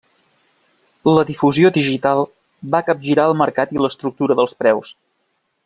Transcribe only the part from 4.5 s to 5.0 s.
preus.